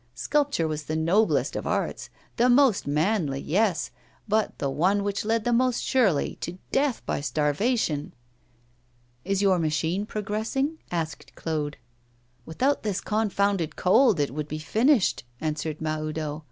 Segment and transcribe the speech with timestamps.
[0.15, 3.91] Sculpture was the noblest of arts, the most manly, yes,
[4.27, 8.11] but the one which led the most surely to death by starvation!
[9.23, 11.77] 'Is your machine progressing?' asked Claude.
[12.47, 16.39] 'Without this confounded cold, it would be finished,' answered Mahoudeau.